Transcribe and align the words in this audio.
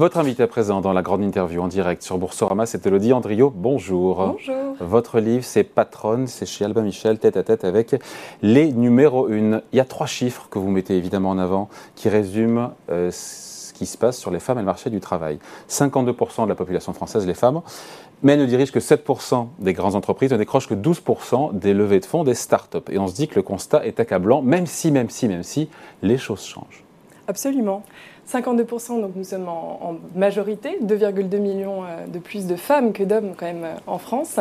Votre 0.00 0.16
invité 0.16 0.46
présent 0.46 0.80
dans 0.80 0.94
la 0.94 1.02
grande 1.02 1.22
interview 1.22 1.60
en 1.60 1.68
direct 1.68 2.02
sur 2.02 2.16
Boursorama, 2.16 2.64
c'est 2.64 2.86
Elodie 2.86 3.12
Andrio. 3.12 3.52
Bonjour. 3.54 4.32
Bonjour. 4.32 4.74
Votre 4.80 5.20
livre, 5.20 5.44
c'est 5.44 5.62
Patronne, 5.62 6.26
c'est 6.26 6.46
chez 6.46 6.64
Albin 6.64 6.80
Michel, 6.80 7.18
tête 7.18 7.36
à 7.36 7.42
tête 7.42 7.66
avec 7.66 7.94
les 8.40 8.72
numéros 8.72 9.26
1. 9.26 9.60
Il 9.72 9.76
y 9.76 9.78
a 9.78 9.84
trois 9.84 10.06
chiffres 10.06 10.48
que 10.50 10.58
vous 10.58 10.70
mettez 10.70 10.96
évidemment 10.96 11.28
en 11.28 11.38
avant 11.38 11.68
qui 11.96 12.08
résument 12.08 12.72
euh, 12.90 13.10
ce 13.12 13.74
qui 13.74 13.84
se 13.84 13.98
passe 13.98 14.16
sur 14.16 14.30
les 14.30 14.40
femmes 14.40 14.56
et 14.56 14.62
le 14.62 14.66
marché 14.66 14.88
du 14.88 15.00
travail. 15.00 15.38
52% 15.68 16.44
de 16.44 16.48
la 16.48 16.54
population 16.54 16.94
française, 16.94 17.26
les 17.26 17.34
femmes, 17.34 17.60
mais 18.22 18.32
elles 18.32 18.40
ne 18.40 18.46
dirigent 18.46 18.72
que 18.72 18.80
7% 18.80 19.48
des 19.58 19.74
grandes 19.74 19.96
entreprises, 19.96 20.32
ne 20.32 20.38
décrochent 20.38 20.68
que 20.68 20.74
12% 20.74 21.58
des 21.58 21.74
levées 21.74 22.00
de 22.00 22.06
fonds 22.06 22.24
des 22.24 22.32
startups. 22.32 22.90
Et 22.90 22.98
on 22.98 23.06
se 23.06 23.14
dit 23.14 23.28
que 23.28 23.34
le 23.34 23.42
constat 23.42 23.84
est 23.84 24.00
accablant, 24.00 24.40
même 24.40 24.64
si, 24.64 24.92
même 24.92 25.10
si, 25.10 25.28
même 25.28 25.42
si, 25.42 25.68
les 26.00 26.16
choses 26.16 26.42
changent. 26.42 26.84
Absolument. 27.30 27.84
52%, 28.30 29.00
donc 29.00 29.12
nous 29.16 29.24
sommes 29.24 29.48
en, 29.48 29.96
majorité, 30.14 30.78
2,2 30.82 31.38
millions 31.38 31.82
euh, 31.82 32.06
de 32.06 32.18
plus 32.18 32.46
de 32.46 32.56
femmes 32.56 32.92
que 32.92 33.02
d'hommes 33.02 33.32
quand 33.36 33.46
même 33.46 33.64
euh, 33.64 33.74
en 33.86 33.98
France. 33.98 34.38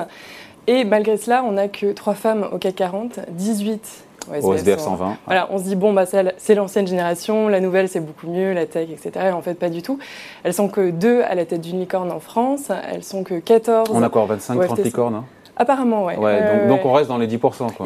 Et 0.68 0.84
malgré 0.84 1.18
cela, 1.18 1.44
on 1.44 1.54
n'a 1.54 1.68
que 1.68 1.92
3 1.92 2.14
femmes 2.14 2.48
au 2.52 2.58
CAC 2.58 2.76
40, 2.76 3.20
18 3.30 4.06
au 4.44 4.54
SBF, 4.54 4.80
120. 4.80 5.18
Voilà, 5.26 5.48
on 5.50 5.58
se 5.58 5.64
dit, 5.64 5.76
bon, 5.76 5.94
bah, 5.94 6.04
c'est 6.06 6.56
l'ancienne 6.56 6.86
génération, 6.86 7.48
la 7.48 7.60
nouvelle 7.60 7.90
c'est 7.90 8.00
beaucoup 8.00 8.28
mieux, 8.28 8.54
la 8.54 8.68
tech, 8.68 8.90
etc. 8.92 9.28
Et 9.30 9.32
en 9.32 9.42
fait, 9.42 9.56
pas 9.56 9.70
du 9.70 9.82
tout. 9.82 9.98
Elles 10.44 10.54
sont 10.54 10.68
que 10.68 10.92
2 10.92 11.22
à 11.24 11.34
la 11.34 11.46
tête 11.46 11.62
d'une 11.62 11.80
licorne 11.80 12.12
en 12.12 12.20
France, 12.20 12.72
elles 12.92 13.04
sont 13.04 13.24
que 13.24 13.40
14. 13.40 13.90
On 13.92 14.04
a 14.04 14.10
quoi, 14.10 14.26
25, 14.26 14.62
30 14.62 14.80
licornes 14.84 15.16
hein? 15.16 15.26
Apparemment, 15.58 16.06
ouais. 16.06 16.18
ouais 16.18 16.68
donc, 16.68 16.86
on 16.86 16.94
reste 16.94 17.10
dans 17.10 17.18
les 17.18 17.28
10%. 17.28 17.74
Quoi 17.74 17.86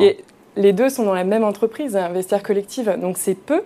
les 0.55 0.73
deux 0.73 0.89
sont 0.89 1.03
dans 1.03 1.13
la 1.13 1.23
même 1.23 1.43
entreprise, 1.43 1.97
Vestiaire 2.13 2.43
Collective, 2.43 2.97
donc 3.01 3.17
c'est 3.17 3.35
peu. 3.35 3.61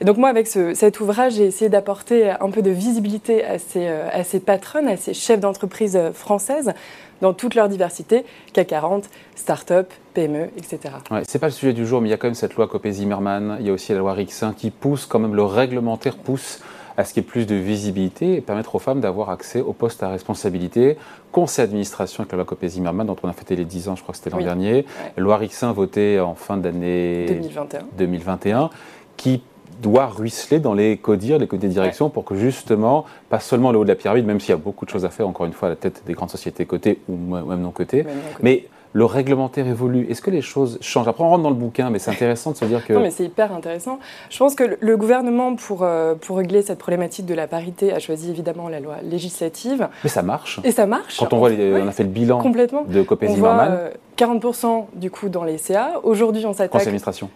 Et 0.00 0.04
donc 0.04 0.16
moi, 0.16 0.28
avec 0.28 0.46
cet 0.46 1.00
ouvrage, 1.00 1.34
j'ai 1.34 1.46
essayé 1.46 1.68
d'apporter 1.68 2.30
un 2.30 2.50
peu 2.50 2.62
de 2.62 2.70
visibilité 2.70 3.44
à 3.44 3.58
ces, 3.58 3.86
euh, 3.86 4.08
à 4.12 4.24
ces 4.24 4.40
patronnes, 4.40 4.88
à 4.88 4.96
ces 4.96 5.14
chefs 5.14 5.40
d'entreprise 5.40 5.98
françaises, 6.14 6.72
dans 7.20 7.32
toute 7.32 7.54
leur 7.54 7.68
diversité, 7.68 8.24
CAC 8.52 8.66
40, 8.66 9.08
start-up, 9.36 9.90
PME, 10.12 10.48
etc. 10.56 10.94
Ouais, 11.10 11.22
c'est 11.26 11.38
pas 11.38 11.46
le 11.46 11.52
sujet 11.52 11.72
du 11.72 11.86
jour, 11.86 12.00
mais 12.00 12.08
il 12.08 12.10
y 12.10 12.14
a 12.14 12.16
quand 12.16 12.26
même 12.26 12.34
cette 12.34 12.56
loi 12.56 12.66
Copé-Zimmermann, 12.66 13.58
il 13.60 13.66
y 13.66 13.70
a 13.70 13.72
aussi 13.72 13.92
la 13.92 13.98
loi 13.98 14.12
Rixin 14.12 14.52
qui 14.52 14.70
pousse 14.70 15.06
quand 15.06 15.20
même, 15.20 15.34
le 15.34 15.44
réglementaire 15.44 16.16
pousse 16.16 16.60
à 16.96 17.04
ce 17.04 17.12
qu'il 17.12 17.22
y 17.22 17.26
ait 17.26 17.28
plus 17.28 17.46
de 17.46 17.54
visibilité 17.54 18.36
et 18.36 18.40
permettre 18.40 18.74
aux 18.74 18.78
femmes 18.78 19.00
d'avoir 19.00 19.30
accès 19.30 19.60
aux 19.60 19.72
postes 19.72 20.02
à 20.02 20.08
responsabilité. 20.08 20.96
Conseil 21.30 21.66
d'administration 21.66 22.22
avec 22.22 22.32
la 22.32 22.36
loi 22.36 22.44
Copé-Zimmermann, 22.44 23.06
dont 23.06 23.16
on 23.22 23.28
a 23.28 23.32
fêté 23.32 23.56
les 23.56 23.64
10 23.64 23.88
ans, 23.88 23.96
je 23.96 24.02
crois 24.02 24.12
que 24.12 24.18
c'était 24.18 24.30
l'an 24.30 24.42
dernier. 24.42 24.84
Loi 25.16 25.36
Rixin 25.36 25.72
votée 25.72 26.20
en 26.20 26.34
fin 26.34 26.56
d'année 26.56 27.26
2021. 27.28 27.80
2021, 27.96 28.70
qui 29.16 29.42
doit 29.80 30.06
ruisseler 30.06 30.60
dans 30.60 30.74
les 30.74 30.96
CODIR, 30.96 31.38
les 31.38 31.46
comités 31.46 31.68
de 31.68 31.72
direction, 31.72 32.08
pour 32.08 32.24
que 32.24 32.36
justement, 32.36 33.04
pas 33.28 33.40
seulement 33.40 33.72
le 33.72 33.78
haut 33.78 33.84
de 33.84 33.88
la 33.88 33.96
pyramide, 33.96 34.26
même 34.26 34.38
s'il 34.38 34.50
y 34.50 34.52
a 34.52 34.56
beaucoup 34.56 34.84
de 34.84 34.90
choses 34.90 35.04
à 35.04 35.10
faire, 35.10 35.26
encore 35.26 35.46
une 35.46 35.52
fois, 35.52 35.68
à 35.68 35.70
la 35.70 35.76
tête 35.76 36.02
des 36.06 36.12
grandes 36.12 36.30
sociétés 36.30 36.66
cotées 36.66 37.00
ou 37.08 37.16
même 37.16 37.60
non 37.60 37.70
cotées, 37.70 38.04
mais 38.42 38.68
le 38.92 39.04
réglementaire 39.04 39.66
évolue. 39.66 40.06
Est-ce 40.10 40.22
que 40.22 40.30
les 40.30 40.42
choses 40.42 40.78
changent? 40.80 41.08
Après, 41.08 41.24
on 41.24 41.28
rentre 41.28 41.42
dans 41.42 41.50
le 41.50 41.56
bouquin, 41.56 41.90
mais 41.90 41.98
c'est 41.98 42.10
intéressant 42.10 42.52
de 42.52 42.56
se 42.56 42.64
dire 42.64 42.84
que... 42.86 42.92
Non, 42.92 43.00
mais 43.00 43.10
c'est 43.10 43.24
hyper 43.24 43.52
intéressant. 43.52 43.98
Je 44.30 44.38
pense 44.38 44.54
que 44.54 44.76
le 44.78 44.96
gouvernement, 44.96 45.54
pour, 45.56 45.82
euh, 45.82 46.14
pour 46.14 46.36
régler 46.36 46.62
cette 46.62 46.78
problématique 46.78 47.26
de 47.26 47.34
la 47.34 47.46
parité, 47.46 47.92
a 47.92 47.98
choisi 47.98 48.30
évidemment 48.30 48.68
la 48.68 48.80
loi 48.80 48.96
législative. 49.02 49.88
Mais 50.04 50.10
ça 50.10 50.22
marche. 50.22 50.60
Et 50.64 50.72
ça 50.72 50.86
marche. 50.86 51.18
Quand 51.18 51.32
on 51.32 51.38
voit, 51.38 51.50
on 51.50 51.88
a 51.88 51.92
fait 51.92 52.04
le 52.04 52.10
bilan 52.10 52.40
complètement. 52.40 52.84
de 52.86 53.02
Copé-Zimmermann. 53.02 53.90
40% 54.16 54.66
euh, 54.66 54.80
du 54.94 55.10
coup 55.10 55.28
dans 55.28 55.44
les 55.44 55.58
CA. 55.58 56.00
Aujourd'hui, 56.02 56.44
on 56.46 56.52
s'attaque... 56.52 56.72
Conseil 56.72 56.86
d'administration 56.86 57.30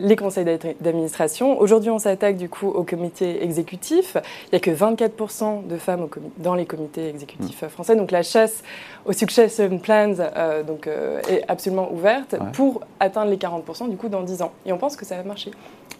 les 0.00 0.16
conseils 0.16 0.44
d'administration. 0.80 1.58
Aujourd'hui, 1.60 1.90
on 1.90 1.98
s'attaque 1.98 2.36
du 2.36 2.48
coup 2.48 2.68
au 2.68 2.84
comité 2.84 3.42
exécutif. 3.42 4.16
Il 4.46 4.48
n'y 4.52 4.56
a 4.56 4.60
que 4.60 4.70
24% 4.70 5.66
de 5.66 5.76
femmes 5.76 6.08
dans 6.38 6.54
les 6.54 6.66
comités 6.66 7.08
exécutifs 7.08 7.62
mm. 7.62 7.68
français. 7.68 7.96
Donc 7.96 8.10
la 8.10 8.22
chasse 8.22 8.62
aux 9.04 9.12
succession 9.12 9.78
plans 9.78 10.14
euh, 10.18 10.62
donc, 10.62 10.86
euh, 10.86 11.20
est 11.28 11.44
absolument 11.48 11.92
ouverte 11.92 12.36
pour 12.52 12.82
atteindre 13.00 13.30
les 13.30 13.36
40% 13.36 13.88
du 13.88 13.96
coup 13.96 14.08
dans 14.08 14.22
10 14.22 14.42
ans. 14.42 14.52
Et 14.66 14.72
on 14.72 14.78
pense 14.78 14.96
que 14.96 15.04
ça 15.04 15.16
va 15.16 15.22
marcher. 15.22 15.50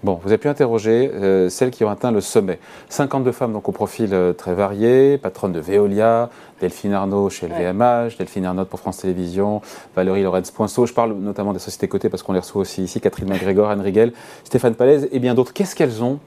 Bon, 0.05 0.21
vous 0.23 0.29
avez 0.29 0.39
pu 0.39 0.49
interroger 0.49 1.11
euh, 1.13 1.49
celles 1.49 1.71
qui 1.71 1.83
ont 1.83 1.91
atteint 1.91 2.13
le 2.13 2.21
sommet. 2.21 2.61
52 2.89 3.33
femmes 3.33 3.53
donc 3.53 3.69
au 3.69 3.73
profil 3.73 4.17
très 4.37 4.55
varié, 4.55 5.19
patronne 5.19 5.53
de 5.53 5.59
Veolia, 5.59 6.31
Delphine 6.61 6.93
Arnaud 6.93 7.31
chez 7.31 7.49
LVMH, 7.49 8.17
Delphine 8.17 8.47
Arnaud 8.47 8.65
pour 8.65 8.79
France 8.79 8.99
Télévisions, 8.99 9.61
Valérie 9.97 10.23
Lorenz-Poinceau. 10.23 10.87
Je 10.87 10.95
parle 10.95 11.15
notamment 11.15 11.53
des 11.53 11.59
sociétés 11.59 11.89
cotées 11.89 12.09
parce 12.09 12.23
qu'on 12.23 12.33
les 12.33 12.41
reçoit 12.41 12.63
aussi 12.63 12.85
ici, 12.85 13.01
Catherine 13.01 13.29
McGregor, 13.29 13.71
Anne 13.71 13.81
Rigel, 13.81 14.13
Stéphane 14.45 14.75
Palaise 14.75 15.09
et 15.11 15.19
bien 15.19 15.35
d'autres. 15.35 15.53
Qu'est-ce 15.53 15.75
qu'elles 15.75 16.03
ont 16.03 16.21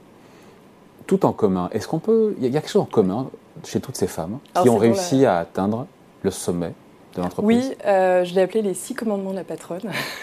tout 1.06 1.24
en 1.24 1.32
commun? 1.32 1.68
Est-ce 1.72 1.88
qu'on 1.88 1.98
peut. 1.98 2.34
Il 2.38 2.44
y 2.44 2.56
a 2.56 2.60
quelque 2.60 2.70
chose 2.70 2.82
en 2.82 2.86
commun 2.86 3.30
chez 3.64 3.80
toutes 3.80 3.96
ces 3.96 4.06
femmes 4.06 4.38
qui 4.62 4.68
ont 4.68 4.78
réussi 4.78 5.24
à 5.24 5.38
atteindre 5.38 5.86
le 6.22 6.30
sommet? 6.30 6.72
Oui, 7.38 7.72
euh, 7.86 8.24
je 8.24 8.34
l'ai 8.34 8.42
appelé 8.42 8.62
les 8.62 8.74
six 8.74 8.94
commandements 8.94 9.30
de 9.30 9.36
la 9.36 9.44
patronne. 9.44 9.80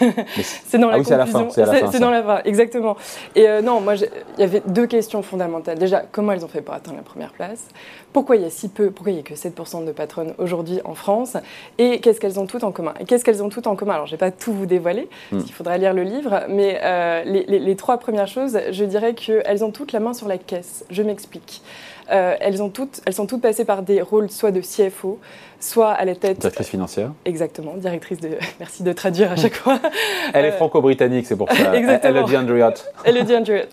c'est 0.66 0.78
dans 0.78 0.88
ah 0.88 0.92
la 0.92 0.98
oui, 0.98 1.04
c'est 1.04 1.14
à 1.14 1.18
la 1.18 1.26
fin. 1.26 1.48
C'est 1.50 2.00
dans 2.00 2.10
la 2.10 2.22
fin, 2.22 2.40
exactement. 2.44 2.96
Et 3.34 3.48
euh, 3.48 3.62
non, 3.62 3.80
moi, 3.80 3.94
il 3.96 4.40
y 4.40 4.42
avait 4.42 4.62
deux 4.66 4.86
questions 4.86 5.22
fondamentales. 5.22 5.78
Déjà, 5.78 6.02
comment 6.10 6.32
elles 6.32 6.44
ont 6.44 6.48
fait 6.48 6.62
pour 6.62 6.74
atteindre 6.74 6.96
la 6.96 7.02
première 7.02 7.32
place? 7.32 7.66
Pourquoi 8.12 8.36
il 8.36 8.42
y 8.42 8.44
a 8.44 8.50
si 8.50 8.68
peu 8.68 8.90
Pourquoi 8.90 9.12
il 9.12 9.16
n'y 9.16 9.20
a 9.20 9.24
que 9.24 9.34
7% 9.34 9.84
de 9.84 9.92
patronnes 9.92 10.34
aujourd'hui 10.38 10.80
en 10.84 10.94
France? 10.94 11.36
Et 11.78 12.00
qu'est-ce 12.00 12.20
qu'elles 12.20 12.40
ont 12.40 12.46
toutes 12.46 12.64
en 12.64 12.72
commun? 12.72 12.94
Et 13.00 13.04
qu'est-ce 13.04 13.24
qu'elles 13.24 13.42
ont 13.42 13.48
toutes 13.48 13.66
en 13.66 13.76
commun? 13.76 13.94
Alors, 13.94 14.06
je 14.06 14.12
ne 14.12 14.16
vais 14.16 14.30
pas 14.30 14.30
tout 14.30 14.52
vous 14.52 14.66
dévoiler, 14.66 15.08
parce 15.30 15.42
hmm. 15.42 15.46
qu'il 15.46 15.54
faudra 15.54 15.78
lire 15.78 15.94
le 15.94 16.02
livre, 16.02 16.42
mais 16.48 16.80
euh, 16.82 17.22
les, 17.24 17.44
les, 17.44 17.76
trois 17.76 17.98
premières 17.98 18.28
choses, 18.28 18.58
je 18.70 18.84
dirais 18.84 19.14
qu'elles 19.14 19.64
ont 19.64 19.70
toutes 19.70 19.92
la 19.92 20.00
main 20.00 20.12
sur 20.12 20.28
la 20.28 20.38
caisse. 20.38 20.84
Je 20.90 21.02
m'explique. 21.02 21.62
elles, 22.08 22.62
ont 22.62 22.70
toutes, 22.70 23.00
elles 23.06 23.14
sont 23.14 23.26
toutes 23.26 23.42
passées 23.42 23.64
par 23.64 23.82
des 23.82 24.02
rôles 24.02 24.30
soit 24.30 24.50
de 24.50 24.60
CFO, 24.60 25.20
soit 25.60 25.90
à 25.90 26.04
la 26.04 26.16
tête. 26.16 26.40
Financière. 26.80 27.12
Exactement, 27.26 27.74
directrice 27.74 28.20
de. 28.20 28.30
Merci 28.58 28.82
de 28.82 28.92
traduire 28.94 29.30
à 29.30 29.36
chaque 29.36 29.54
fois. 29.54 29.78
Elle 30.32 30.46
est 30.46 30.52
franco-britannique, 30.52 31.26
c'est 31.26 31.36
pour 31.36 31.52
ça. 31.52 31.74
Exactement. 31.76 32.26
Elle 32.26 32.36
Andriott. 32.38 32.90
Elle 33.04 33.16
le 33.16 33.22
dit 33.22 33.36
Andriott. 33.36 33.68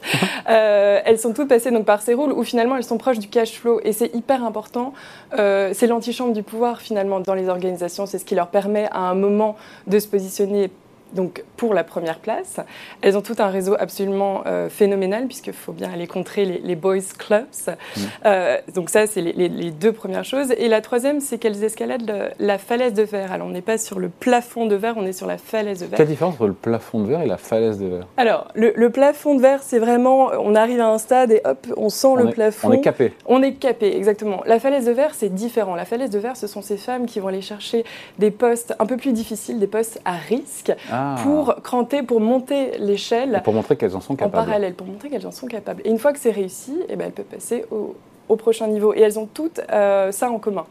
euh, 0.49 0.99
elles 1.05 1.17
sont 1.17 1.31
toutes 1.33 1.47
passées 1.47 1.71
donc 1.71 1.85
par 1.85 2.01
ces 2.01 2.13
rôles 2.13 2.33
où 2.33 2.43
finalement 2.43 2.75
elles 2.75 2.83
sont 2.83 2.97
proches 2.97 3.19
du 3.19 3.29
cash 3.29 3.53
flow 3.53 3.79
et 3.85 3.93
c'est 3.93 4.13
hyper 4.13 4.43
important. 4.43 4.91
Euh, 5.39 5.69
c'est 5.71 5.87
l'antichambre 5.87 6.33
du 6.33 6.43
pouvoir 6.43 6.81
finalement 6.81 7.21
dans 7.21 7.33
les 7.33 7.47
organisations. 7.47 8.07
C'est 8.07 8.19
ce 8.19 8.25
qui 8.25 8.35
leur 8.35 8.47
permet 8.47 8.89
à 8.91 8.99
un 8.99 9.15
moment 9.15 9.55
de 9.87 9.99
se 9.99 10.07
positionner 10.09 10.69
donc 11.13 11.43
pour 11.55 11.73
la 11.73 11.83
première 11.83 12.19
place. 12.19 12.57
Elles 13.01 13.17
ont 13.17 13.21
tout 13.21 13.35
un 13.39 13.47
réseau 13.47 13.75
absolument 13.79 14.43
euh, 14.45 14.69
phénoménal, 14.69 15.25
puisqu'il 15.25 15.53
faut 15.53 15.71
bien 15.71 15.91
aller 15.91 16.07
contrer 16.07 16.45
les, 16.45 16.75
boys 16.75 16.97
clubs. 17.17 17.45
Mmh. 17.67 18.01
Euh, 18.25 18.57
donc 18.73 18.89
ça, 18.89 19.07
c'est 19.07 19.21
les, 19.21 19.71
deux 19.71 19.91
premières 19.91 20.25
choses. 20.25 20.51
Et 20.57 20.67
la 20.67 20.81
troisième, 20.81 21.19
c'est 21.19 21.37
qu'elles 21.37 21.63
escaladent 21.63 22.33
la 22.39 22.57
falaise 22.57 22.93
de 22.93 23.03
verre. 23.03 23.31
Alors 23.31 23.47
on 23.47 23.51
n'est 23.51 23.61
pas 23.61 23.77
sur 23.77 23.99
le 23.99 24.09
plafond 24.09 24.65
de 24.65 24.75
verre, 24.75 24.95
on 24.97 25.05
est 25.05 25.13
sur 25.13 25.27
la 25.27 25.37
falaise 25.37 25.79
de 25.79 25.85
verre. 25.85 25.97
Quelle 25.97 26.07
différence 26.07 26.35
entre 26.35 26.47
le 26.47 26.53
plafond 26.53 27.01
de 27.01 27.07
verre 27.07 27.21
et 27.21 27.27
la 27.27 27.37
falaise 27.37 27.79
de 27.79 27.87
verre? 27.87 28.07
Alors, 28.17 28.47
le, 28.53 28.89
plafond 28.89 29.35
de 29.35 29.41
verre, 29.41 29.61
c'est 29.63 29.79
vraiment, 29.79 30.29
on 30.39 30.55
arrive 30.55 30.79
à 30.79 30.87
un 30.87 30.97
stade 30.97 31.31
et 31.31 31.41
hop, 31.43 31.67
on 31.77 31.89
sent 31.89 32.15
le 32.17 32.29
plafond. 32.29 32.69
On 32.69 32.71
est 32.71 32.81
capé. 32.81 33.13
On 33.25 33.41
est 33.41 33.53
capé, 33.53 33.95
exactement. 33.95 34.41
La 34.45 34.59
falaise 34.59 34.85
de 34.85 34.91
verre, 34.91 35.13
c'est 35.13 35.33
différent. 35.33 35.75
La 35.75 35.85
falaise 35.85 36.09
de 36.09 36.19
verre, 36.19 36.37
ce 36.37 36.47
sont 36.47 36.61
ces 36.61 36.77
femmes 36.77 37.05
qui 37.05 37.19
vont 37.19 37.27
aller 37.27 37.41
chercher 37.41 37.83
des 38.19 38.31
postes 38.31 38.75
un 38.79 38.85
peu 38.85 38.97
plus 38.97 39.13
difficiles, 39.13 39.59
des 39.59 39.67
postes 39.67 40.01
à 40.05 40.13
risque. 40.13 40.71
Ah. 40.91 40.96
Ah. 40.97 41.15
pour 41.21 41.55
cranter, 41.61 42.01
pour 42.01 42.19
monter 42.19 42.77
l'échelle. 42.79 43.41
Pour 43.43 43.53
montrer 43.53 43.75
qu'elles 43.75 43.95
en 43.95 44.01
sont 44.01 44.15
capables. 44.15 44.37
En 44.37 44.45
parallèle, 44.45 44.73
pour 44.73 44.87
montrer 44.87 45.09
qu'elles 45.09 45.27
en 45.27 45.31
sont 45.31 45.47
capables. 45.47 45.81
Et 45.85 45.89
une 45.89 45.99
fois 45.99 46.11
que 46.11 46.19
c'est 46.19 46.31
réussi, 46.31 46.79
eh 46.89 46.95
ben, 46.95 47.05
elles 47.05 47.11
peuvent 47.11 47.25
passer 47.25 47.65
au, 47.71 48.35
prochain 48.35 48.67
niveau. 48.67 48.93
Et 48.93 49.01
elles 49.01 49.19
ont 49.19 49.27
toutes 49.27 49.61
euh, 49.71 50.11
ça 50.11 50.31
en 50.31 50.39
commun, 50.39 50.65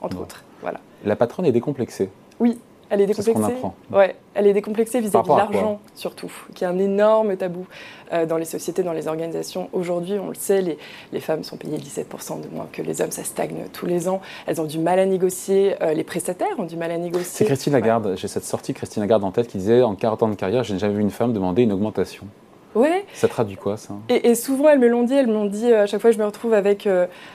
entre 0.00 0.20
autres. 0.20 0.44
Voilà. 0.62 0.80
La 1.04 1.14
patronne 1.14 1.44
est 1.44 1.52
décomplexée. 1.52 2.10
Oui, 2.40 2.58
elle 2.90 3.00
est 3.00 3.06
décomplexée. 3.06 3.54
Ce. 3.90 3.94
Ouais, 3.94 4.16
elle 4.34 4.46
est 4.46 4.52
décomplexée 4.52 5.00
vis-à-vis 5.00 5.28
de 5.28 5.36
l'argent 5.36 5.80
surtout, 5.94 6.30
qui 6.54 6.64
est 6.64 6.66
un 6.66 6.78
énorme 6.78 7.36
tabou 7.36 7.66
euh, 8.12 8.26
dans 8.26 8.36
les 8.36 8.44
sociétés, 8.44 8.82
dans 8.82 8.92
les 8.92 9.08
organisations. 9.08 9.68
Aujourd'hui, 9.72 10.18
on 10.18 10.28
le 10.28 10.34
sait, 10.34 10.62
les, 10.62 10.78
les, 11.12 11.20
femmes 11.20 11.42
sont 11.42 11.56
payées 11.56 11.78
17% 11.78 12.40
de 12.42 12.54
moins 12.54 12.68
que 12.70 12.82
les 12.82 13.00
hommes, 13.00 13.10
ça 13.10 13.24
stagne 13.24 13.64
tous 13.72 13.86
les 13.86 14.08
ans. 14.08 14.20
Elles 14.46 14.60
ont 14.60 14.66
du 14.66 14.78
mal 14.78 14.98
à 14.98 15.06
négocier, 15.06 15.74
euh, 15.82 15.92
les 15.94 16.04
prestataires 16.04 16.58
ont 16.58 16.64
du 16.64 16.76
mal 16.76 16.90
à 16.90 16.98
négocier. 16.98 17.24
C'est 17.24 17.44
Christine 17.44 17.72
Lagarde, 17.72 18.14
j'ai 18.16 18.28
cette 18.28 18.44
sortie 18.44 18.74
Christine 18.74 19.02
Lagarde 19.02 19.24
en 19.24 19.32
tête 19.32 19.48
qui 19.48 19.58
disait 19.58 19.82
en 19.82 19.94
40 19.94 20.22
ans 20.22 20.28
de 20.28 20.34
carrière, 20.34 20.62
je 20.62 20.74
n'ai 20.74 20.78
jamais 20.78 20.94
vu 20.94 21.00
une 21.00 21.10
femme 21.10 21.32
demander 21.32 21.62
une 21.62 21.72
augmentation. 21.72 22.26
Ouais. 22.74 23.06
Ça 23.14 23.26
traduit 23.26 23.56
quoi 23.56 23.78
ça? 23.78 23.94
Et, 24.10 24.34
souvent 24.34 24.68
elles 24.68 24.78
me 24.78 24.86
l'ont 24.86 25.04
dit, 25.04 25.14
elles 25.14 25.28
m'ont 25.28 25.46
dit 25.46 25.72
euh, 25.72 25.84
à 25.84 25.86
chaque 25.86 26.02
fois 26.02 26.10
que 26.10 26.16
je 26.16 26.20
me 26.20 26.26
retrouve 26.26 26.52
avec, 26.52 26.86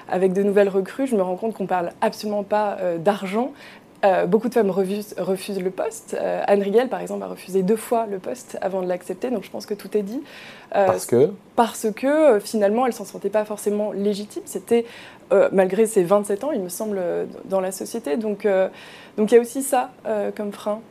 avec 0.08 0.34
de 0.34 0.44
nouvelles 0.44 0.70
recrues, 0.70 1.08
je 1.08 1.16
me 1.16 1.24
rends 1.24 1.36
compte 1.36 1.56
qu'on 1.56 1.66
parle 1.66 1.90
absolument 2.00 2.44
pas 2.44 2.78
d'argent, 3.00 3.52
euh, 4.04 4.26
beaucoup 4.26 4.50
de 4.50 4.54
femmes 4.54 4.72
refusent, 4.72 5.14
refusent 5.18 5.62
le 5.62 5.70
poste. 5.70 6.18
Euh, 6.20 6.42
Anne 6.48 6.62
Riegel, 6.62 6.90
par 6.90 7.02
exemple, 7.02 7.24
a 7.24 7.28
refusé 7.28 7.62
deux 7.62 7.76
fois 7.76 8.08
le 8.08 8.20
poste 8.20 8.58
avant 8.62 8.82
de 8.82 8.88
l'accepter, 8.88 9.30
donc 9.30 9.44
je 9.44 9.52
pense 9.52 9.66
que 9.66 9.74
tout 9.74 9.96
est 9.96 10.02
dit. 10.02 10.22
Euh, 10.76 10.86
parce 10.86 11.06
que 11.06 11.32
Parce 11.56 11.88
que 11.96 12.40
finalement, 12.40 12.88
elle 12.88 12.94
s'en 12.94 13.06
sentait 13.06 13.30
pas 13.30 13.46
forcément 13.46 13.92
légitime. 13.92 14.44
C'était, 14.46 14.86
malgré 15.52 15.86
ses 15.86 16.04
27 16.04 16.44
ans, 16.44 16.52
il 16.52 16.62
me 16.62 16.70
semble, 16.70 17.00
dans 17.46 17.62
la 17.62 17.72
société. 17.72 18.18
Donc, 18.18 18.48
donc 19.18 19.32
il 19.32 19.36
y 19.36 19.38
a 19.38 19.42
aussi 19.42 19.62
ça 19.62 19.92
comme 20.36 20.52
frein. 20.52 20.82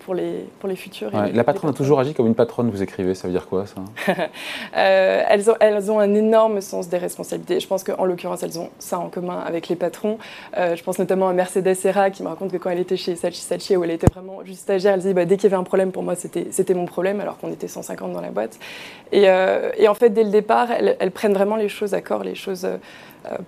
Pour, 0.00 0.14
les, 0.14 0.46
pour 0.60 0.68
les 0.68 0.76
futurs. 0.76 1.10
la 1.12 1.44
patronne 1.44 1.70
a 1.70 1.72
toujours 1.72 2.00
agi 2.00 2.14
comme 2.14 2.26
une 2.26 2.34
patronne, 2.34 2.70
vous 2.70 2.82
écrivez, 2.82 3.14
ça 3.14 3.26
veut 3.26 3.32
dire 3.32 3.48
quoi 3.48 3.64
ça? 3.66 3.82
Elles, 4.74 5.50
ont, 5.50 5.54
elles 5.60 5.90
ont 5.90 5.98
un 5.98 6.14
énorme 6.14 6.60
sens 6.60 6.88
des 6.88 6.98
responsabilités. 6.98 7.60
Je 7.60 7.66
pense 7.66 7.84
qu'en 7.84 8.04
l'occurrence, 8.04 8.42
elles 8.42 8.58
ont 8.58 8.70
ça 8.78 8.98
en 8.98 9.08
commun 9.08 9.42
avec 9.46 9.68
les 9.68 9.76
patrons. 9.76 10.18
je 10.56 10.82
pense 10.82 10.98
notamment 10.98 11.28
à 11.28 11.32
Mercedes 11.32 11.74
Serra 11.74 12.10
qui 12.10 12.22
me 12.22 12.28
raconte 12.28 12.52
que 12.52 12.56
quand 12.56 12.70
elle 12.70 12.78
était 12.80 12.96
chez 12.96 13.16
Sachi 13.16 13.40
Sachi, 13.40 13.76
où 13.76 13.84
elle 13.84 13.90
était 13.90 14.10
vraiment 14.12 14.44
juste 14.44 14.60
stagiaire, 14.60 14.94
elle 14.94 15.00
disait 15.00 15.14
bah, 15.14 15.24
dès 15.24 15.36
qu'il 15.36 15.44
y 15.44 15.52
avait 15.52 15.60
un 15.60 15.64
problème, 15.64 15.92
pour 15.92 16.02
moi, 16.02 16.14
c'était 16.16 16.74
mon 16.74 16.86
problème, 16.86 17.20
alors 17.20 17.38
qu'on 17.38 17.50
était 17.50 17.68
150 17.68 18.12
dans 18.12 18.20
la 18.20 18.30
boîte. 18.30 18.58
Et, 19.12 19.24
et, 19.78 19.88
en 19.88 19.94
fait, 19.94 20.10
dès 20.10 20.24
le 20.24 20.30
départ, 20.30 20.70
elles, 20.70 20.96
elles, 20.98 21.10
prennent 21.10 21.34
vraiment 21.34 21.56
les 21.56 21.68
choses 21.68 21.94
à 21.94 22.00
corps, 22.00 22.24
les 22.24 22.34
choses 22.34 22.66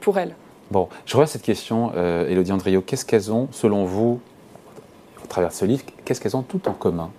pour 0.01 0.19
elles. 0.19 0.35
Bon, 0.71 0.89
je 1.05 1.13
reviens 1.13 1.25
à 1.25 1.27
cette 1.29 1.43
question, 1.43 1.93
euh, 1.95 2.29
Elodie 2.29 2.53
Andrio. 2.53 2.81
Qu'est-ce 2.81 3.05
qu'elles 3.05 3.31
ont, 3.31 3.49
selon 3.51 3.85
vous, 3.85 4.21
travers 5.35 5.53
ce 5.53 5.65
livre, 5.65 5.83
qu'est-ce 6.05 6.21
qu'elles 6.21 6.37
ont 6.37 6.43
tout 6.43 6.69
en 6.69 6.73
commun, 6.73 7.11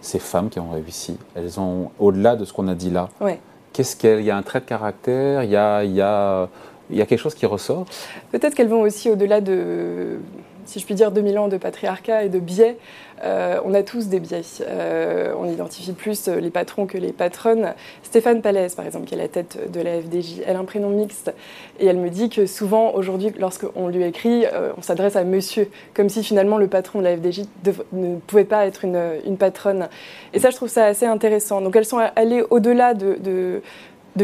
ces 0.00 0.20
femmes 0.20 0.50
qui 0.50 0.60
ont 0.60 0.70
réussi? 0.70 1.18
Elles 1.34 1.58
ont, 1.58 1.90
au-delà 1.98 2.36
de 2.36 2.44
ce 2.44 2.52
qu'on 2.52 2.68
a 2.68 2.74
dit 2.74 2.90
là, 2.90 3.08
qu'est-ce 3.72 3.96
qu'elles, 3.96 4.20
il 4.20 4.26
y 4.26 4.30
a 4.30 4.36
un 4.36 4.42
trait 4.42 4.60
de 4.60 4.66
caractère, 4.66 5.42
il 5.42 5.50
y 5.50 5.56
a, 5.56 5.82
il 5.82 5.92
y 5.92 6.00
a, 6.00 6.48
il 6.90 6.96
y 6.96 7.02
a 7.02 7.06
quelque 7.06 7.18
chose 7.18 7.34
qui 7.34 7.44
ressort? 7.44 7.84
Peut-être 8.30 8.54
qu'elles 8.54 8.68
vont 8.68 8.82
aussi 8.82 9.10
au-delà 9.10 9.40
de, 9.40 10.20
si 10.66 10.80
je 10.80 10.84
puis 10.84 10.94
dire, 10.94 11.10
2000 11.10 11.38
ans 11.38 11.48
de 11.48 11.56
patriarcat 11.56 12.24
et 12.24 12.28
de 12.28 12.38
biais. 12.38 12.76
Euh, 13.24 13.60
on 13.64 13.72
a 13.72 13.82
tous 13.82 14.08
des 14.08 14.20
biais. 14.20 14.42
Euh, 14.60 15.32
on 15.38 15.50
identifie 15.50 15.92
plus 15.92 16.28
les 16.28 16.50
patrons 16.50 16.86
que 16.86 16.98
les 16.98 17.12
patronnes. 17.12 17.74
Stéphane 18.02 18.42
Palaise, 18.42 18.74
par 18.74 18.84
exemple, 18.84 19.06
qui 19.06 19.14
est 19.14 19.18
la 19.18 19.28
tête 19.28 19.70
de 19.72 19.80
la 19.80 20.00
FDJ, 20.00 20.42
elle 20.46 20.56
a 20.56 20.58
un 20.58 20.64
prénom 20.64 20.90
mixte. 20.90 21.32
Et 21.80 21.86
elle 21.86 21.96
me 21.96 22.10
dit 22.10 22.28
que 22.28 22.46
souvent, 22.46 22.92
aujourd'hui, 22.94 23.32
lorsqu'on 23.38 23.88
lui 23.88 24.04
écrit, 24.04 24.44
euh, 24.44 24.72
on 24.76 24.82
s'adresse 24.82 25.16
à 25.16 25.24
monsieur, 25.24 25.70
comme 25.94 26.08
si 26.08 26.22
finalement 26.22 26.58
le 26.58 26.66
patron 26.66 26.98
de 26.98 27.04
la 27.04 27.16
FDJ 27.16 27.42
ne 27.92 28.16
pouvait 28.16 28.44
pas 28.44 28.66
être 28.66 28.84
une, 28.84 29.36
patronne. 29.38 29.88
Et 30.32 30.38
ça, 30.38 30.50
je 30.50 30.56
trouve 30.56 30.68
ça 30.68 30.86
assez 30.86 31.06
intéressant. 31.06 31.60
Donc 31.60 31.76
elles 31.76 31.84
sont 31.84 31.98
allées 32.16 32.42
au-delà 32.50 32.94
de, 32.94 33.62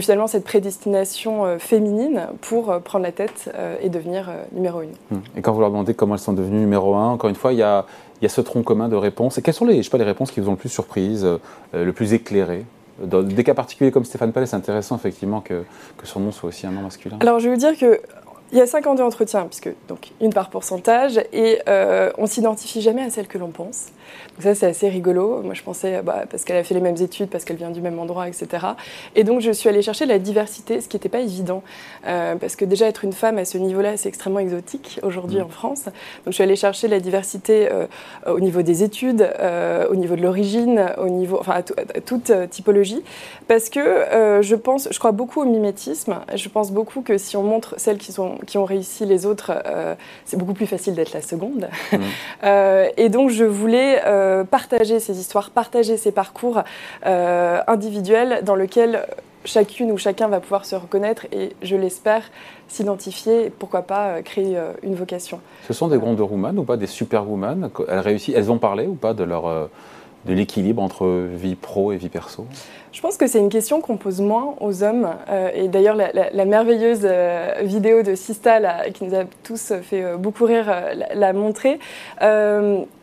finalement 0.00 0.26
cette 0.26 0.44
prédestination 0.44 1.58
féminine 1.58 2.28
pour 2.40 2.80
prendre 2.80 3.04
la 3.04 3.12
tête 3.12 3.50
et 3.80 3.88
devenir 3.88 4.30
numéro 4.52 4.82
une. 4.82 4.92
Hum. 5.10 5.22
Et 5.36 5.42
quand 5.42 5.52
vous 5.52 5.60
leur 5.60 5.70
demandez 5.70 5.94
comment 5.94 6.14
elles 6.14 6.20
sont 6.20 6.32
devenues 6.32 6.60
numéro 6.60 6.94
un, 6.94 7.10
encore 7.10 7.30
une 7.30 7.36
fois, 7.36 7.52
il 7.52 7.58
y 7.58 7.62
a, 7.62 7.84
il 8.22 8.24
y 8.24 8.26
a 8.26 8.28
ce 8.28 8.40
tronc 8.40 8.62
commun 8.62 8.88
de 8.88 8.94
réponses. 8.94 9.38
Et 9.38 9.42
quelles 9.42 9.52
sont 9.52 9.64
les, 9.64 9.78
je 9.78 9.82
sais 9.82 9.90
pas, 9.90 9.98
les 9.98 10.04
réponses 10.04 10.30
qui 10.30 10.38
vous 10.38 10.48
ont 10.48 10.52
le 10.52 10.56
plus 10.56 10.68
surprise, 10.68 11.24
euh, 11.24 11.38
le 11.72 11.92
plus 11.92 12.14
éclairé? 12.14 12.64
Dans 13.02 13.22
des 13.22 13.42
cas 13.42 13.54
particuliers 13.54 13.90
comme 13.90 14.04
Stéphane 14.04 14.32
Palais, 14.32 14.46
c'est 14.46 14.54
intéressant 14.54 14.94
effectivement 14.94 15.40
que, 15.40 15.64
que, 15.96 16.06
son 16.06 16.20
nom 16.20 16.30
soit 16.30 16.50
aussi 16.50 16.64
un 16.66 16.70
nom 16.70 16.82
masculin. 16.82 17.16
Alors 17.20 17.40
je 17.40 17.48
vais 17.48 17.54
vous 17.54 17.60
dire 17.60 17.76
que 17.76 18.00
il 18.52 18.58
y 18.58 18.60
a 18.60 18.66
52 18.66 19.02
entretiens, 19.02 19.46
puisque 19.46 19.70
donc 19.88 20.12
une 20.20 20.32
par 20.32 20.50
pourcentage, 20.50 21.18
et 21.32 21.58
euh, 21.68 22.12
on 22.18 22.26
s'identifie 22.26 22.82
jamais 22.82 23.02
à 23.02 23.10
celle 23.10 23.26
que 23.26 23.38
l'on 23.38 23.48
pense. 23.48 23.86
Donc 24.34 24.42
ça, 24.42 24.54
c'est 24.54 24.66
assez 24.66 24.88
rigolo. 24.88 25.42
Moi, 25.42 25.54
je 25.54 25.62
pensais, 25.62 26.02
bah, 26.02 26.24
parce 26.30 26.44
qu'elle 26.44 26.56
a 26.56 26.64
fait 26.64 26.74
les 26.74 26.80
mêmes 26.80 26.96
études, 26.96 27.28
parce 27.28 27.44
qu'elle 27.44 27.56
vient 27.56 27.70
du 27.70 27.80
même 27.80 27.98
endroit, 27.98 28.28
etc. 28.28 28.66
Et 29.14 29.24
donc, 29.24 29.40
je 29.40 29.50
suis 29.50 29.68
allée 29.68 29.82
chercher 29.82 30.06
la 30.06 30.18
diversité, 30.18 30.80
ce 30.80 30.88
qui 30.88 30.96
n'était 30.96 31.08
pas 31.08 31.20
évident, 31.20 31.62
euh, 32.06 32.36
parce 32.36 32.56
que 32.56 32.64
déjà 32.64 32.86
être 32.86 33.04
une 33.04 33.12
femme 33.12 33.38
à 33.38 33.44
ce 33.44 33.58
niveau-là, 33.58 33.96
c'est 33.96 34.08
extrêmement 34.08 34.38
exotique 34.38 35.00
aujourd'hui 35.02 35.38
mmh. 35.38 35.44
en 35.44 35.48
France. 35.48 35.84
Donc, 35.84 36.28
je 36.28 36.32
suis 36.32 36.44
allée 36.44 36.56
chercher 36.56 36.88
la 36.88 37.00
diversité 37.00 37.68
euh, 37.70 37.86
au 38.26 38.40
niveau 38.40 38.62
des 38.62 38.82
études, 38.82 39.22
euh, 39.40 39.86
au 39.88 39.96
niveau 39.96 40.16
de 40.16 40.22
l'origine, 40.22 40.86
au 40.98 41.08
niveau, 41.08 41.38
enfin, 41.38 41.54
à, 41.54 41.62
toute 42.00 42.32
typologie, 42.50 43.02
parce 43.48 43.68
que 43.68 44.40
je 44.40 44.54
pense, 44.54 44.88
je 44.90 44.98
crois 44.98 45.12
beaucoup 45.12 45.40
au 45.40 45.44
mimétisme. 45.44 46.20
Je 46.34 46.48
pense 46.48 46.70
beaucoup 46.70 47.02
que 47.02 47.18
si 47.18 47.36
on 47.36 47.42
montre 47.42 47.74
celles 47.78 47.98
qui 47.98 48.12
sont 48.12 48.38
qui 48.46 48.58
ont 48.58 48.64
réussi 48.64 49.04
les 49.04 49.26
autres, 49.26 49.52
c'est 50.24 50.36
beaucoup 50.36 50.54
plus 50.54 50.66
facile 50.66 50.94
d'être 50.94 51.12
la 51.12 51.22
seconde. 51.22 51.68
Mmh. 51.92 51.96
Euh, 52.44 52.88
et 52.96 53.08
donc, 53.08 53.30
je 53.30 53.44
voulais 53.44 53.91
euh, 54.04 54.44
partager 54.44 55.00
ces 55.00 55.18
histoires, 55.18 55.50
partager 55.50 55.96
ces 55.96 56.12
parcours 56.12 56.62
individuels 57.04 58.42
dans 58.44 58.54
lesquels 58.54 59.06
chacune 59.44 59.90
ou 59.90 59.98
chacun 59.98 60.28
va 60.28 60.40
pouvoir 60.40 60.64
se 60.64 60.76
reconnaître 60.76 61.26
et, 61.32 61.54
je 61.62 61.76
l'espère, 61.76 62.22
s'identifier 62.68 63.46
et 63.46 63.50
pourquoi 63.50 63.82
pas 63.82 64.22
créer 64.22 64.56
une 64.82 64.94
vocation. 64.94 65.40
Ce 65.66 65.72
sont 65.72 65.88
des 65.88 65.98
grandes 65.98 66.20
women 66.20 66.58
ou 66.58 66.64
pas 66.64 66.76
des 66.76 66.86
superwomen 66.86 67.70
Elles 67.88 67.98
réussissent, 67.98 68.34
elles 68.36 68.52
ont 68.52 68.58
parlé 68.58 68.86
ou 68.86 68.94
pas 68.94 69.14
de 69.14 69.24
leur 69.24 69.68
de 70.24 70.34
l'équilibre 70.34 70.82
entre 70.82 71.26
vie 71.32 71.54
pro 71.54 71.92
et 71.92 71.96
vie 71.96 72.08
perso? 72.08 72.46
Je 72.92 73.00
pense 73.00 73.16
que 73.16 73.26
c'est 73.26 73.38
une 73.38 73.48
question 73.48 73.80
qu'on 73.80 73.96
pose 73.96 74.20
moins 74.20 74.54
aux 74.60 74.82
hommes. 74.82 75.08
Euh, 75.30 75.50
et 75.54 75.68
d'ailleurs, 75.68 75.96
la, 75.96 76.44
merveilleuse 76.44 77.00
euh, 77.04 77.54
vidéo 77.62 78.02
de 78.02 78.14
Sista, 78.14 78.90
qui 78.90 79.04
nous 79.04 79.14
a 79.14 79.24
tous 79.42 79.72
fait 79.82 80.04
euh, 80.04 80.16
beaucoup 80.16 80.44
rire, 80.44 80.72
l'a 81.14 81.32
montré 81.32 81.78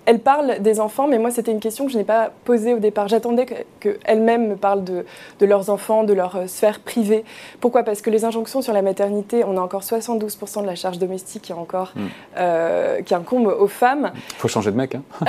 elle 0.09 0.19
parle 0.19 0.59
des 0.61 0.79
enfants, 0.79 1.07
mais 1.07 1.19
moi, 1.19 1.29
c'était 1.29 1.51
une 1.51 1.59
question 1.59 1.85
que 1.85 1.91
je 1.91 1.97
n'ai 1.97 2.03
pas 2.03 2.31
posée 2.44 2.73
au 2.73 2.79
départ. 2.79 3.07
J'attendais 3.07 3.45
qu'elles-mêmes 3.79 4.47
me 4.47 4.56
parlent 4.56 4.83
de, 4.83 5.06
leurs 5.39 5.69
enfants, 5.69 6.03
de 6.03 6.13
leur 6.13 6.35
euh, 6.35 6.47
sphère 6.47 6.79
privée. 6.79 7.23
Pourquoi? 7.59 7.83
Parce 7.83 8.01
que 8.01 8.09
les 8.09 8.25
injonctions 8.25 8.63
sur 8.63 8.73
la 8.73 8.81
maternité, 8.81 9.44
on 9.44 9.56
a 9.56 9.61
encore 9.61 9.83
72% 9.83 10.63
de 10.63 10.65
la 10.65 10.73
charge 10.73 10.97
domestique 10.97 11.44
qui, 11.44 11.53
encore, 11.53 11.94
hmm. 11.95 12.07
euh, 12.38 13.01
qui 13.03 13.13
incombe 13.13 13.56
aux 13.59 13.67
femmes. 13.67 14.11
Il 14.29 14.35
faut 14.38 14.47
changer 14.47 14.71
de 14.71 14.77
mec, 14.77 14.95
hein 14.95 15.03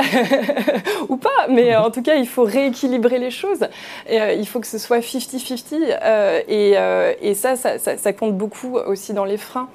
Ou 1.11 1.19
pas, 1.19 1.29
mais 1.51 1.75
euh, 1.75 1.83
en 1.83 1.91
tout 1.91 2.01
cas, 2.01 2.15
il 2.15 2.27
faut 2.27 2.45
rééquilibrer 2.45 3.19
les 3.19 3.31
choses. 3.31 3.67
Et, 4.09 4.17
il 4.39 4.47
faut 4.47 4.61
que 4.61 4.67
ce 4.67 4.79
soit 4.79 5.01
50-50. 5.01 6.45
et, 6.49 7.35
ça, 7.35 7.55
ça 7.57 8.13
compte 8.15 8.35
beaucoup 8.35 8.79
aussi 8.79 9.13
dans 9.13 9.27
les 9.27 9.37
freins. 9.37 9.69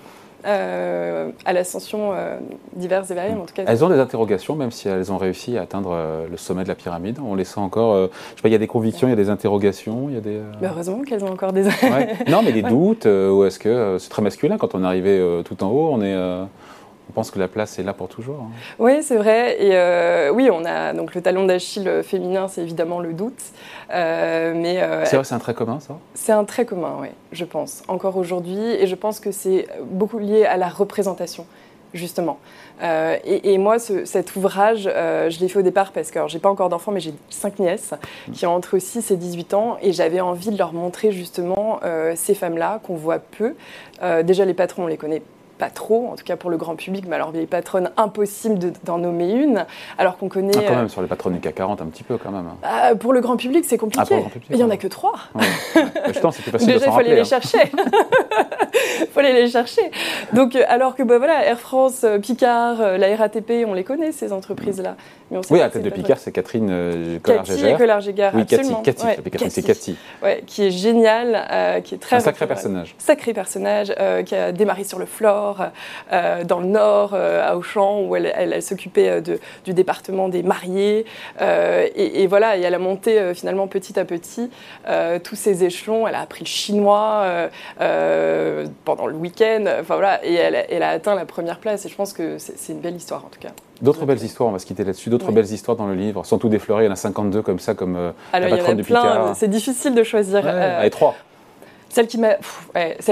Euh, 0.45 1.31
à 1.43 1.53
l'ascension 1.53 2.11
euh, 2.13 2.37
diverses 2.75 3.09
et 3.09 3.15
variées. 3.15 3.33
En 3.33 3.45
tout 3.45 3.53
cas, 3.53 3.63
elles 3.65 3.83
ont 3.83 3.89
des 3.89 3.99
interrogations, 3.99 4.55
même 4.55 4.69
si 4.69 4.87
elles 4.87 5.11
ont 5.11 5.17
réussi 5.17 5.57
à 5.57 5.63
atteindre 5.63 5.91
euh, 5.93 6.27
le 6.29 6.37
sommet 6.37 6.63
de 6.63 6.67
la 6.67 6.75
pyramide. 6.75 7.17
On 7.25 7.33
les 7.33 7.45
sent 7.45 7.59
encore. 7.59 7.95
je 7.95 8.35
sais 8.35 8.41
pas, 8.43 8.49
il 8.49 8.51
y 8.51 8.55
a 8.55 8.59
des 8.59 8.67
convictions, 8.67 9.07
il 9.07 9.11
y 9.11 9.13
a 9.13 9.17
des 9.17 9.31
interrogations, 9.31 10.05
il 10.09 10.15
y 10.15 10.17
a 10.17 10.21
des. 10.21 10.39
heureusement 10.61 11.01
qu'elles 11.01 11.23
ont 11.23 11.31
encore 11.31 11.51
des. 11.51 11.63
Non, 12.29 12.43
mais 12.43 12.51
des 12.51 12.61
doutes. 12.63 13.05
ou 13.05 13.43
est-ce 13.45 13.57
que 13.57 13.97
c'est 13.99 14.09
très 14.09 14.21
masculin 14.21 14.57
quand 14.57 14.75
on 14.75 14.83
est 14.83 14.87
arrivé 14.87 15.41
tout 15.45 15.63
en 15.63 15.69
haut, 15.69 15.89
on 15.91 16.01
est. 16.01 16.15
On 17.09 17.13
pense 17.13 17.31
que 17.31 17.39
la 17.39 17.47
place 17.47 17.77
est 17.79 17.83
là 17.83 17.93
pour 17.93 18.07
toujours. 18.07 18.41
Hein. 18.41 18.51
Oui, 18.79 19.03
c'est 19.03 19.17
vrai. 19.17 19.61
Et 19.63 20.29
oui, 20.31 20.49
on 20.51 20.65
a 20.65 20.93
donc 20.93 21.15
le 21.15 21.21
talon 21.21 21.45
d'Achille 21.45 22.01
féminin, 22.03 22.47
c'est 22.47 22.61
évidemment 22.61 22.99
le 22.99 23.13
doute. 23.13 23.41
Euh, 23.91 24.53
mais 24.55 24.81
euh, 24.81 25.05
c'est 25.05 25.33
un 25.33 25.39
trait 25.39 25.53
commun, 25.53 25.79
ça? 25.79 25.97
C'est 26.13 26.31
un 26.31 26.43
trait 26.43 26.65
commun, 26.65 26.97
oui, 26.99 27.09
je 27.31 27.45
pense, 27.45 27.83
encore 27.87 28.17
aujourd'hui. 28.17 28.57
Et 28.57 28.87
je 28.87 28.95
pense 28.95 29.19
que 29.19 29.31
c'est 29.31 29.67
beaucoup 29.83 30.19
lié 30.19 30.45
à 30.45 30.57
la 30.57 30.69
représentation 30.69 31.45
justement. 31.93 32.39
Euh, 32.83 33.15
et, 33.23 33.57
moi, 33.57 33.79
cet 33.79 34.35
ouvrage, 34.35 34.81
je 34.83 35.39
l'ai 35.39 35.47
fait 35.47 35.59
au 35.59 35.61
départ 35.61 35.93
parce 35.93 36.11
que 36.11 36.19
j'ai 36.27 36.39
pas 36.39 36.49
encore 36.49 36.67
d'enfants, 36.67 36.91
mais 36.91 36.99
j'ai 36.99 37.13
cinq 37.29 37.57
nièces 37.59 37.93
qui 38.33 38.45
ont 38.45 38.53
entre 38.53 38.79
6 38.79 39.11
et 39.11 39.15
18 39.15 39.53
ans, 39.53 39.77
et 39.81 39.93
j'avais 39.93 40.19
envie 40.19 40.49
de 40.49 40.57
leur 40.57 40.73
montrer 40.73 41.13
justement 41.13 41.79
ces 42.15 42.35
femmes-là 42.35 42.81
qu'on 42.83 42.95
voit 42.95 43.19
peu. 43.19 43.55
déjà, 44.23 44.43
les 44.43 44.53
patrons, 44.53 44.83
on 44.83 44.87
les 44.87 44.97
connaît 44.97 45.21
pas 45.57 45.69
trop, 45.69 46.09
en 46.11 46.15
tout 46.15 46.23
cas 46.23 46.35
pour 46.35 46.49
le 46.49 46.57
grand 46.57 46.75
public, 46.75 47.05
mais 47.07 47.15
alors 47.15 47.31
les 47.31 47.45
patronnes, 47.45 47.91
impossible 47.97 48.73
d'en 48.83 48.97
nommer 48.97 49.31
une, 49.31 49.65
alors 49.97 50.17
qu'on 50.17 50.29
connaît... 50.29 50.51
Ah, 50.55 50.61
quand 50.67 50.75
même, 50.75 50.85
euh, 50.85 50.89
sur 50.89 51.01
les 51.01 51.07
patronnes 51.07 51.33
du 51.33 51.39
CAC 51.39 51.55
40, 51.55 51.81
un 51.81 51.85
petit 51.85 52.03
peu 52.03 52.17
quand 52.17 52.31
même. 52.31 52.45
Hein. 52.45 52.57
Bah, 52.61 52.95
pour 52.95 53.13
le 53.13 53.21
grand 53.21 53.37
public, 53.37 53.65
c'est 53.65 53.77
compliqué. 53.77 54.15
Ah, 54.15 54.29
il 54.49 54.57
n'y 54.57 54.63
en 54.63 54.69
a 54.69 54.77
que 54.77 54.87
trois. 54.87 55.13
Je 55.35 56.13
c'est 56.13 56.41
plus 56.41 56.51
facile 56.51 56.67
Déjà, 56.67 56.85
il 56.87 56.91
faut 56.91 56.99
aller 56.99 57.15
les 57.15 57.21
hein. 57.21 57.23
chercher. 57.23 57.71
Il 58.99 59.07
faut 59.13 59.19
aller 59.19 59.33
les 59.33 59.49
chercher. 59.49 59.91
Donc, 60.33 60.55
euh, 60.55 60.63
alors 60.67 60.95
que 60.95 61.03
bah, 61.03 61.17
voilà, 61.17 61.45
Air 61.45 61.59
France, 61.59 62.01
euh, 62.03 62.19
Picard, 62.19 62.97
la 62.97 63.15
RATP, 63.15 63.65
on 63.65 63.73
les 63.73 63.83
connaît, 63.83 64.11
ces 64.11 64.33
entreprises-là. 64.33 64.95
oui, 65.31 65.59
à 65.59 65.65
la 65.65 65.69
tête 65.69 65.83
de 65.83 65.89
Picard, 65.89 66.17
c'est 66.17 66.31
Catherine 66.31 67.19
Collard-Gégard. 67.23 67.77
Collard-Gégard, 67.77 68.33
oui, 68.35 68.41
absolument. 68.41 68.81
Cathy, 68.81 69.05
Cathy. 69.31 69.49
c'est 69.49 69.63
Cathy. 69.63 69.97
Ouais, 70.21 70.43
qui 70.45 70.65
est 70.65 70.71
géniale, 70.71 71.81
qui 71.83 71.95
est 71.95 71.99
très... 71.99 72.17
Un 72.17 72.19
sacré 72.19 72.47
personnage. 72.47 72.95
Sacré 72.97 73.33
personnage, 73.33 73.93
qui 74.25 74.35
a 74.35 74.51
démarré 74.51 74.83
sur 74.83 74.99
le 74.99 75.05
floor, 75.05 75.44
euh, 76.11 76.43
dans 76.43 76.59
le 76.59 76.67
Nord, 76.67 77.11
euh, 77.13 77.47
à 77.47 77.57
Auchan, 77.57 78.01
où 78.01 78.15
elle, 78.15 78.61
s'occupait 78.61 79.09
euh, 79.09 79.21
du 79.63 79.73
département 79.73 80.29
des 80.29 80.43
mariés. 80.43 81.05
Et, 81.39 82.27
voilà, 82.27 82.57
et 82.57 82.61
elle 82.61 82.73
a 82.73 82.79
monté 82.79 83.33
finalement 83.33 83.67
petit 83.67 83.99
à 83.99 84.05
petit 84.05 84.49
tous 85.23 85.35
ces 85.35 85.63
échelons. 85.63 86.07
Elle 86.07 86.15
a 86.15 86.21
appris 86.21 86.43
le 86.43 86.49
chinois 86.49 87.25
pendant 88.85 89.07
le 89.07 89.15
week-end. 89.15 89.65
Enfin 89.79 89.95
voilà, 89.95 90.25
et 90.25 90.33
elle, 90.33 90.83
a 90.83 90.89
atteint 90.89 91.15
la 91.15 91.25
première 91.25 91.59
place. 91.59 91.85
Et 91.85 91.89
je 91.89 91.95
pense 91.95 92.13
que 92.13 92.37
c'est 92.37 92.73
une 92.73 92.79
belle 92.79 92.95
histoire 92.95 93.25
en 93.25 93.29
tout 93.29 93.39
cas. 93.39 93.49
D'autres 93.81 94.05
belles 94.05 94.23
histoires, 94.23 94.49
on 94.49 94.53
va 94.53 94.59
se 94.59 94.65
quitter 94.65 94.83
là-dessus. 94.83 95.09
D'autres 95.09 95.31
belles 95.31 95.51
histoires 95.51 95.75
dans 95.75 95.87
le 95.87 95.95
livre, 95.95 96.25
sans 96.25 96.37
tout 96.37 96.49
déflorer. 96.49 96.83
Il 96.83 96.87
y 96.87 96.89
en 96.89 96.93
a 96.93 96.97
52 96.97 97.41
comme 97.41 97.59
ça, 97.59 97.73
comme 97.73 98.13
la 98.33 98.47
patronne 98.47 98.77
de 98.77 98.83
Picard. 98.83 99.35
C'est 99.35 99.49
difficile 99.49 99.95
de 99.95 100.03
choisir. 100.03 100.43
Ouais, 100.43 100.89
trois. 100.89 101.15
Celles 101.95 102.07
qui, 102.07 102.19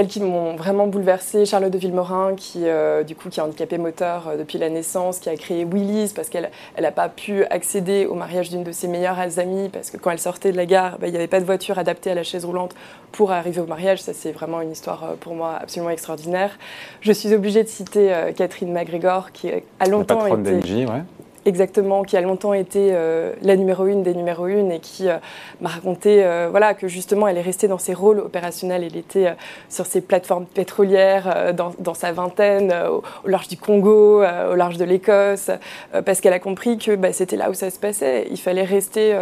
qui 0.08 0.20
m'ont 0.20 0.56
vraiment 0.56 0.86
bouleversée, 0.86 1.46
Charlotte 1.46 1.70
de 1.70 1.78
Villemorin, 1.78 2.34
qui, 2.36 2.64
euh, 2.64 3.02
du 3.02 3.16
coup, 3.16 3.30
qui 3.30 3.40
est 3.40 3.42
handicapée 3.42 3.78
moteur 3.78 4.28
euh, 4.28 4.36
depuis 4.36 4.58
la 4.58 4.68
naissance, 4.68 5.20
qui 5.20 5.30
a 5.30 5.36
créé 5.36 5.64
Willy's 5.64 6.12
parce 6.12 6.28
qu'elle 6.28 6.50
n'a 6.78 6.92
pas 6.92 7.08
pu 7.08 7.44
accéder 7.44 8.04
au 8.04 8.12
mariage 8.12 8.50
d'une 8.50 8.62
de 8.62 8.72
ses 8.72 8.86
meilleures 8.86 9.38
amies, 9.38 9.70
parce 9.70 9.90
que 9.90 9.96
quand 9.96 10.10
elle 10.10 10.18
sortait 10.18 10.52
de 10.52 10.58
la 10.58 10.66
gare, 10.66 10.98
bah, 10.98 11.06
il 11.06 11.12
n'y 11.12 11.16
avait 11.16 11.28
pas 11.28 11.40
de 11.40 11.46
voiture 11.46 11.78
adaptée 11.78 12.10
à 12.10 12.14
la 12.14 12.24
chaise 12.24 12.44
roulante 12.44 12.74
pour 13.10 13.32
arriver 13.32 13.62
au 13.62 13.66
mariage. 13.66 14.02
Ça, 14.02 14.12
c'est 14.12 14.32
vraiment 14.32 14.60
une 14.60 14.72
histoire 14.72 15.02
euh, 15.04 15.14
pour 15.18 15.34
moi 15.34 15.56
absolument 15.62 15.88
extraordinaire. 15.88 16.58
Je 17.00 17.12
suis 17.12 17.32
obligée 17.32 17.64
de 17.64 17.68
citer 17.68 18.12
Catherine 18.36 18.70
McGregor, 18.70 19.32
qui 19.32 19.50
a 19.80 19.86
longtemps 19.86 20.26
été... 20.26 20.84
ouais 20.84 21.02
exactement, 21.44 22.02
qui 22.02 22.16
a 22.16 22.20
longtemps 22.20 22.54
été 22.54 22.90
euh, 22.92 23.32
la 23.42 23.56
numéro 23.56 23.86
une 23.86 24.02
des 24.02 24.14
numéros 24.14 24.46
une 24.46 24.72
et 24.72 24.80
qui 24.80 25.08
euh, 25.08 25.16
m'a 25.60 25.68
raconté 25.68 26.24
euh, 26.24 26.48
voilà, 26.50 26.74
que 26.74 26.88
justement 26.88 27.28
elle 27.28 27.38
est 27.38 27.42
restée 27.42 27.68
dans 27.68 27.78
ses 27.78 27.94
rôles 27.94 28.20
opérationnels. 28.20 28.84
Elle 28.84 28.96
était 28.96 29.34
sur 29.68 29.86
ces 29.86 30.00
plateformes 30.00 30.46
pétrolières 30.46 31.54
dans, 31.54 31.72
dans 31.78 31.94
sa 31.94 32.12
vingtaine, 32.12 32.72
au, 32.90 33.28
large 33.28 33.48
du 33.48 33.56
Congo, 33.56 34.22
au 34.22 34.54
large 34.54 34.76
de 34.76 34.84
l'Écosse, 34.84 35.50
parce 36.04 36.20
qu'elle 36.20 36.32
a 36.32 36.38
compris 36.38 36.78
que 36.78 36.96
bah, 36.96 37.12
c'était 37.12 37.36
là 37.36 37.50
où 37.50 37.54
ça 37.54 37.70
se 37.70 37.78
passait. 37.78 38.26
Il 38.30 38.38
fallait 38.38 38.64
rester 38.64 39.16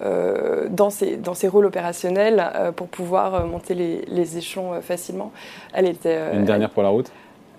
dans, 0.00 0.90
ces, 0.90 1.16
dans 1.16 1.34
ces 1.34 1.48
rôles 1.48 1.66
opérationnels 1.66 2.44
pour 2.76 2.88
pouvoir 2.88 3.46
monter 3.46 3.74
les, 3.74 4.04
les 4.08 4.38
échelons 4.38 4.80
facilement. 4.80 5.32
Elle 5.72 5.88
était, 5.88 6.18
Une 6.34 6.44
dernière 6.44 6.70
pour 6.70 6.82
la 6.82 6.88
route? 6.88 7.10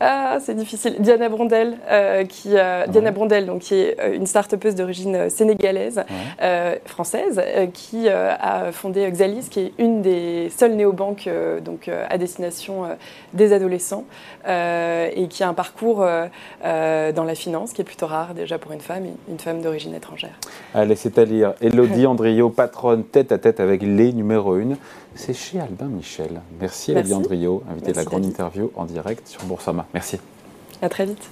Ah, 0.03 0.39
c'est 0.39 0.55
difficile. 0.55 0.95
Diana 0.97 1.29
Brondel, 1.29 1.77
euh, 1.91 2.25
qui, 2.25 2.57
euh, 2.57 2.87
Diana 2.87 3.11
Brondel, 3.11 3.45
donc, 3.45 3.59
qui 3.59 3.75
est 3.75 3.99
euh, 3.99 4.15
une 4.15 4.25
start-upeuse 4.25 4.73
d'origine 4.73 5.29
sénégalaise, 5.29 6.03
française, 6.85 7.39
qui 7.73 8.09
a 8.09 8.71
fondé 8.71 9.09
Xalis, 9.11 9.47
qui 9.49 9.59
est 9.59 9.73
une 9.77 10.01
des 10.01 10.49
seules 10.49 10.73
néobanques 10.73 11.29
donc, 11.63 11.87
à 11.87 12.17
destination 12.17 12.85
des 13.33 13.53
adolescents, 13.53 14.05
et 14.47 15.27
qui 15.29 15.43
a 15.43 15.47
un 15.47 15.53
parcours 15.53 15.97
dans 16.63 17.23
la 17.23 17.35
finance 17.35 17.73
qui 17.73 17.81
est 17.81 17.85
plutôt 17.85 18.07
rare 18.07 18.33
déjà 18.33 18.57
pour 18.57 18.71
une 18.71 18.81
femme, 18.81 19.05
une 19.29 19.39
femme 19.39 19.61
d'origine 19.61 19.93
étrangère. 19.93 20.33
Allez, 20.73 20.95
c'est 20.95 21.17
à 21.19 21.25
lire. 21.25 21.53
Elodie 21.61 22.05
Andrio, 22.07 22.49
patronne 22.49 23.03
tête 23.03 23.31
à 23.31 23.37
tête 23.37 23.59
avec 23.59 23.83
les 23.83 24.13
numéros 24.13 24.55
1. 24.55 24.77
C'est 25.15 25.33
chez 25.33 25.59
Albin 25.59 25.87
Michel. 25.87 26.41
Merci, 26.59 26.91
Elodie 26.91 27.13
Andrio, 27.13 27.63
invité 27.69 27.91
de 27.91 27.97
la 27.97 28.05
grande 28.05 28.25
interview 28.25 28.71
en 28.75 28.85
direct 28.85 29.27
sur 29.27 29.43
Boursorama. 29.43 29.85
Merci. 29.93 30.19
À 30.81 30.89
très 30.89 31.05
vite. 31.05 31.29